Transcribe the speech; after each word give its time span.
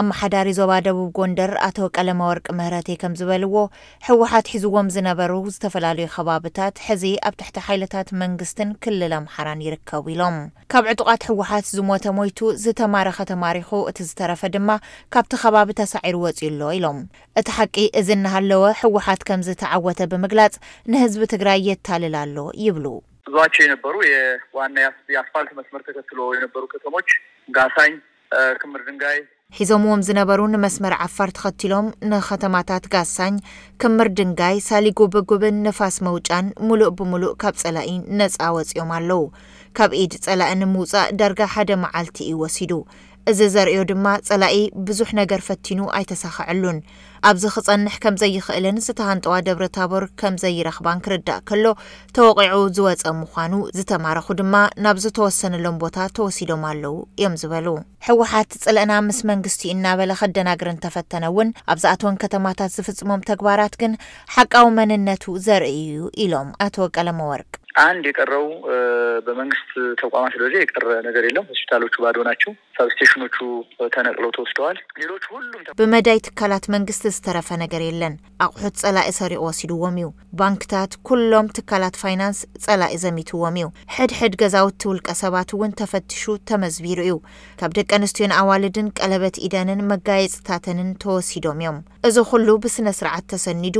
ኣማሓዳሪ 0.00 0.48
ዞባ 0.58 0.72
ደቡብ 0.86 1.06
ጎንደር 1.16 1.50
ኣቶ 1.66 1.78
ቀለማ 1.96 2.20
ወርቂ 2.30 2.46
ምህረት 2.56 2.88
ከም 3.02 3.12
ዝበልዎ 3.18 3.54
ሕወሓት 4.08 4.46
ሒዝዎም 4.52 4.88
ዝነበሩ 4.94 5.32
ዝተፈላለዩ 5.54 6.08
ከባብታት 6.14 6.74
ሕዚ 6.86 7.04
ኣብ 7.28 7.34
ትሕቲ 7.40 7.56
ሓይለታት 7.66 8.08
መንግስትን 8.22 8.68
ክልል 8.84 9.12
ኣምሓራን 9.18 9.60
ይርከቡ 9.66 10.04
ኢሎም 10.14 10.36
ካብ 10.72 10.84
ዕጡቃት 10.92 11.22
ሕወሓት 11.28 11.66
ዝሞተ 11.76 12.04
ሞይቱ 12.18 12.38
ዝተማረኸ 12.64 13.18
ተማሪኹ 13.32 13.70
እቲ 13.92 13.98
ዝተረፈ 14.08 14.42
ድማ 14.56 14.68
ካብቲ 15.14 15.32
ከባቢ 15.44 15.68
ተሳዒሩ 15.80 16.16
ወፂዩ 16.26 16.50
ሎ 16.62 16.72
ኢሎም 16.78 16.98
እቲ 17.42 17.46
ሓቂ 17.58 17.76
እዚ 18.00 18.08
እናሃለወ 18.18 18.64
ሕወሓት 18.80 19.24
ከም 19.30 19.44
ዝተዓወተ 19.48 20.06
ብምግላፅ 20.14 20.54
ንህዝቢ 20.94 21.22
ትግራይ 21.34 21.58
የታልላሎ 21.70 22.36
ይብሉ 22.66 22.86
እዙዋቸ 23.30 23.54
የነበሩ 23.64 23.94
የዋናየኣስፋልት 24.12 25.52
መስመርተ 25.60 25.86
ከትልዎዎ 25.98 26.28
ይነበሩ 26.38 26.62
ከተሞች 26.74 27.08
ጋሳኝ 27.56 27.94
ክምርድንጋይ 28.60 29.18
ሒዞምዎም 29.56 30.00
ዝነበሩ 30.06 30.40
ንመስመር 30.52 30.94
ዓፋር 31.04 31.28
ተኸትሎም 31.36 31.86
ንኸተማታት 32.10 32.84
ጋሳኝ 32.94 33.34
ክምር 33.82 34.08
ድንጋይ 34.18 34.56
ሳሊጉብጉብን 34.68 35.60
ነፋስ 35.66 35.96
መውጫን 36.06 36.46
ሙሉእ 36.68 36.90
ብምሉእ 37.00 37.34
ካብ 37.42 37.54
ጸላኢ 37.62 37.90
ነፃወፂኦም 38.20 38.90
ኣለዉ 38.98 39.22
ካብ 39.78 39.90
ኢድ 40.02 40.14
ጸላእ 40.24 40.52
ንምውፃእ 40.62 41.08
ዳርጋ 41.20 41.40
ሓደ 41.54 41.70
መዓልቲ 41.84 42.16
እዩ 42.28 42.34
ወሲዱ 42.42 42.72
እዚ 43.30 43.40
ዘርእዩ 43.54 43.78
ድማ 43.90 44.06
ጸላኢ 44.26 44.56
ብዙሕ 44.88 45.08
ነገር 45.18 45.40
ፈቲኑ 45.46 45.78
ኣይተሳኽዐሉን 45.98 46.76
ኣብዚ 47.28 47.44
ክፀንሕ 47.54 47.94
ከም 48.02 48.16
ዘይክእልን 48.22 48.76
ዝተሃንጠዋ 48.86 49.34
ደብረታቦር 49.46 50.04
ከምዘይረክባን 50.20 51.02
ክርዳእ 51.06 51.40
ከሎ 51.50 51.64
ተወቂዑ 52.18 52.60
ዝወፀ 52.76 53.02
ምኳኑ 53.20 53.52
ዝተማረኹ 53.78 54.28
ድማ 54.42 54.54
ናብ 54.84 55.00
ዝተወሰነሎም 55.06 55.80
ቦታ 55.82 55.96
ተወሲዶም 56.18 56.62
ኣለዉ 56.70 56.94
እዮም 57.20 57.34
ዝበሉ 57.42 57.66
ሕወሓት 58.10 58.52
ፅልእና 58.64 58.92
ምስ 59.08 59.20
መንግስትኡ 59.32 59.70
እናበለ 59.74 60.12
ከደናግርን 60.22 60.80
ተፈተነ 60.86 61.24
እውን 61.34 61.50
ኣብዛኣትን 61.74 62.20
ከተማታት 62.24 62.74
ዝፍፅሞም 62.78 63.26
ተግባራት 63.32 63.76
ግን 63.82 63.94
ሓቃዊ 64.36 64.68
መንነቱ 64.78 65.26
ዘርእዩ 65.48 65.80
እዩ 66.00 66.10
ኢሎም 66.26 66.50
ኣቶ 66.66 66.76
ቀለመወርቅ 66.96 67.50
አንድ 67.88 68.04
የቀረቡ 68.08 68.44
ብመንግስት 69.24 69.70
ተቋማት 70.02 70.32
የቀርበ 70.60 70.90
ነገር 71.06 71.24
የሎም 71.26 71.48
ሆስፒታሎቹ 71.52 71.94
ባህዶናቸው 72.04 72.52
ሳብ 72.76 72.88
ስቴሽኖቹ 72.94 73.36
ተነቅለው 73.94 74.30
ተወስደዋል 74.36 74.76
ሌሎ 75.00 75.10
ሉም 75.48 75.66
ብመዳይ 75.80 76.18
ትካላት 76.28 76.66
መንግስቲ 76.74 77.04
ዝተረፈ 77.16 77.48
ነገር 77.64 77.82
የለን 77.88 78.14
ኣቑሑት 78.46 78.76
ጸላኢ 78.82 79.10
ሰሪዑ 79.18 79.40
ወሲድዎም 79.48 79.98
እዩ 80.02 80.08
ባንክታት 80.42 80.94
ኩሎም 81.10 81.50
ትካላት 81.58 81.98
ፋይናንስ 82.04 82.40
ጸላኢ 82.66 82.94
ዘሚትዎም 83.04 83.58
እዩ 83.62 83.68
ሕድሕድ 83.98 84.36
ገዛውት 84.42 84.78
ትውልቀ 84.84 85.08
ሰባት 85.22 85.52
እውን 85.58 85.76
ተፈትሹ 85.82 86.24
ተመዝቢሩ 86.50 86.98
እዩ 87.08 87.16
ካብ 87.62 87.74
ደቂ 87.80 87.88
ኣንስትዮ 88.00 88.26
ንኣዋልድን 88.34 88.92
ቀለበት 89.00 89.38
ኢደንን 89.48 89.86
መጋየፅታተንን 89.92 90.90
ተወሲዶም 91.04 91.60
እዮም 91.64 91.78
እዚ 92.10 92.16
ኩሉ 92.32 92.48
ብስነ 92.64 92.88
ስርዓት 93.00 93.24
ተሰኒዱ 93.34 93.78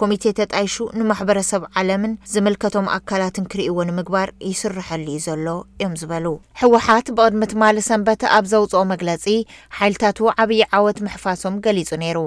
ኮሚቴ 0.00 0.22
ተጣይሹ 0.38 0.74
ንማሕበረሰብ 1.00 1.62
ዓለምን 1.80 2.12
ዝምልከቶም 2.32 2.88
ኣካላትን 2.96 3.44
ክርእዎ 3.52 3.76
ንምግባር 3.88 4.28
ይስርሐሉ 4.48 5.06
ዩ 5.14 5.18
ዘሎ 5.26 5.46
እዮም 5.82 5.94
ዝበሉ 6.00 6.26
ሕወሓት 6.62 7.06
ብቅድሚቲ 7.18 7.52
ማል 7.62 7.78
ሰንበት 7.88 8.22
ኣብ 8.38 8.44
ዘውፅኦ 8.52 8.82
መግለፂ 8.92 9.24
ሓይልታት 9.78 10.18
ዓብዪ 10.44 10.60
ዓወት 10.78 10.98
ምሕፋሶም 11.06 11.54
ገሊጹ 11.66 11.88
ነይሩ 12.04 12.18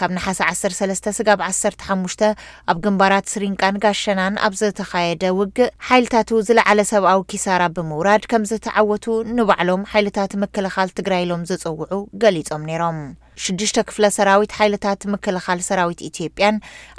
ካብ 0.00 0.10
ንሓሰ 0.18 0.38
13 0.52 1.12
ስጋብ 1.18 1.40
15 1.48 2.24
ኣብ 2.70 2.78
ግንባራት 2.86 3.26
ስሪንቃን 3.34 3.80
ጋሸናን 3.86 4.40
ኣብ 4.46 4.54
ዘተኸየደ 4.62 5.22
ውግእ 5.40 5.74
ሓይልታት 5.90 6.30
ዝለዓለ 6.48 6.78
ሰብኣዊ 6.94 7.20
ኪሳራ 7.32 7.62
ብምውራድ 7.76 8.22
ከም 8.32 8.46
ዘተዓወቱ 8.52 9.06
ንባዕሎም 9.36 9.86
ሓይልታት 9.94 10.32
ምክልኻል 10.44 10.88
ትግራይ 11.00 11.22
ኢሎም 11.28 11.44
ዘፅውዑ 11.52 12.00
ገሊፆም 12.22 12.62
ነይሮም 12.72 13.00
ሽዱሽተ 13.44 13.78
ክፍለ 13.88 14.04
ሰራዊት 14.16 14.52
ሓይልታት 14.58 15.00
ምክልኻል 15.12 15.58
ሰራዊት 15.68 16.00
ኢትዮጵያን 16.08 16.56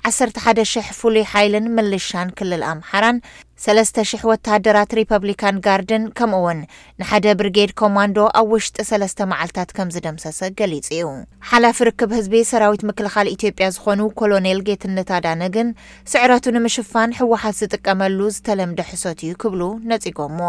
11,00 0.09 0.91
ፍሉይ 0.97 1.23
ሓይልን 1.31 1.65
ምልሻን 1.75 2.29
ክልል 2.39 2.63
ኣምሓራን 2.71 3.17
3ለስተ00 3.63 4.25
ወተሃደራት 4.31 4.91
ሪፐብሊካን 4.99 5.55
ጋርድን 5.65 6.03
ከምውን 6.17 6.59
ንሓደ 6.99 7.25
ብርጌድ 7.39 7.71
ኮማንዶ 7.81 8.17
ኣብ 8.41 8.49
ውሽጢ 8.55 8.77
ሰለስተ 8.91 9.19
መዓልታት 9.31 9.69
ከም 9.77 9.91
ዝደምሰሰ 9.95 10.39
ገሊጹ 10.59 10.87
እዩ 10.97 11.07
ሓላፊ 11.51 11.77
ርክብ 11.89 12.11
ህዝቢ 12.17 12.35
ሰራዊት 12.51 12.83
ምክልኻል 12.89 13.29
ኢትዮጵያ 13.35 13.67
ዝኮኑ 13.77 13.99
ኮሎኔል 14.21 14.61
ጌትንታዳነግን 14.67 15.69
ስዕረቱ 16.13 16.45
ንምሽፋን 16.57 17.17
ሕወሓት 17.21 17.57
ዝጥቀመሉ 17.61 18.19
ዝተለምደ 18.37 18.79
ሕሶት 18.91 19.21
እዩ 19.27 19.33
ክብሉ 19.43 19.61
ነጺጎዎ 19.93 20.39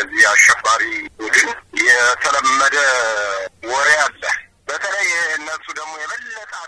እዚ 0.00 0.10
ኣሸፋሪ 0.34 0.82
ድ 1.20 1.36
የተለምመደ 1.88 2.76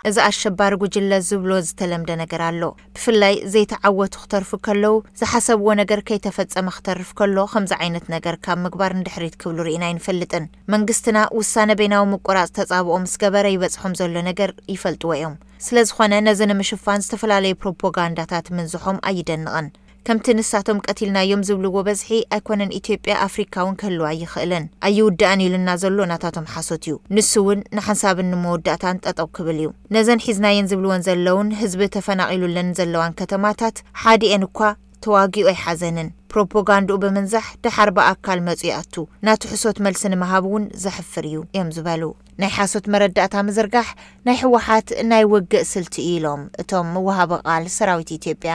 እዚ 0.09 0.17
ኣሸባሪ 0.31 0.73
ጉጅለ 0.83 1.13
ዝብሎ 1.27 1.51
ዝተለምደ 1.67 2.11
ነገር 2.21 2.41
ኣሎ 2.47 2.63
ብፍላይ 2.95 3.35
ዘይተዓወቱ 3.53 4.15
ክተርፉ 4.23 4.51
ከለዉ 4.67 4.95
ዝሓሰብዎ 5.21 5.67
ነገር 5.83 6.01
ከይተፈፀመ 6.09 6.69
ክተርፍ 6.77 7.11
ከሎ 7.19 7.37
ከምዚ 7.53 7.73
ዓይነት 7.83 8.07
ነገር 8.15 8.37
ካብ 8.47 8.59
ምግባር 8.65 8.95
ንድሕሪት 9.01 9.35
ክብሉ 9.43 9.59
ርኢና 9.69 9.85
ይንፈልጥን 9.93 10.51
መንግስትና 10.75 11.19
ውሳነ 11.39 11.71
ቤናዊ 11.81 12.05
ምቁራፅ 12.15 12.51
ተፃብኦ 12.59 12.97
ምስ 13.05 13.15
ገበረ 13.25 13.47
ይበፅሖም 13.55 13.97
ዘሎ 14.01 14.15
ነገር 14.31 14.53
ይፈልጥዎ 14.75 15.11
እዮም 15.19 15.37
ስለዝኮነ 15.67 16.15
ነዚ 16.29 16.41
ንምሽፋን 16.53 17.05
ዝተፈላለዩ 17.07 17.55
ፕሮፖጋንዳታት 17.63 18.49
ምንዝሖም 18.59 18.97
ኣይደንቕን 19.11 19.69
ከምቲ 20.07 20.27
ንሳቶም 20.37 20.79
ቀትልናዮም 20.91 21.43
ዝብልዎ 21.49 21.77
በዝሒ 21.87 22.09
ኣይኮነን 22.37 22.73
ኢትዮጵያ 22.79 23.13
ኣፍሪካእውን 23.27 23.77
ክህልዋ 23.81 24.07
ኣይኽእልን 24.15 24.65
ኣይውዳእን 24.87 25.43
ኢሉና 25.47 25.71
ዘሎ 25.83 25.99
ናታቶም 26.13 26.47
ሓሶት 26.53 26.85
እዩ 26.89 26.95
ንሱ 27.17 27.33
እውን 27.43 27.61
ንሓንሳብ 27.77 28.17
ንመወዳእታን 28.31 29.01
ጠጠው 29.05 29.29
ክብል 29.39 29.59
እዩ 29.63 29.69
ነዘን 29.97 30.23
ሒዝናየን 30.27 30.69
ዝብልዎን 30.73 31.05
ዘለውን 31.09 31.53
ህዝቢ 31.61 31.83
ተፈናቒሉለን 31.97 32.75
ዘለዋን 32.79 33.17
ከተማታት 33.21 33.77
ሓዲአን 34.05 34.47
እኳ 34.49 34.61
ተዋጊኡ 35.07 35.47
ኣይሓዘንን 35.55 36.09
ፕሮፖጋንዲኡ 36.33 36.97
ብምንዛሕ 37.07 37.47
ደሓር 37.65 37.89
ባኣካል 37.97 38.41
መፁ 38.49 38.61
ይኣቱ 38.71 38.95
ናቲ 39.27 39.43
ሕሶት 39.55 39.79
መልሲ 39.87 40.03
ንምሃብ 40.15 40.45
እውን 40.51 40.65
ዘሕፍር 40.85 41.25
እዩ 41.33 41.39
እዮም 41.55 41.73
ዝበሉ 41.79 42.03
ናይ 42.43 42.53
ሓሶት 42.59 42.87
መረዳእታ 42.95 43.35
ምዝርጋሕ 43.49 43.89
ናይ 44.29 44.39
ሕወሓት 44.45 44.91
ናይ 45.15 45.25
ወግእ 45.35 45.69
ስልቲዩ 45.73 46.09
ኢሎም 46.19 46.45
እቶም 46.65 46.93
ወሃቦ 47.09 47.33
ቓል 47.49 47.67
ሰራዊት 47.81 48.13
ኢትዮጵያ 48.21 48.55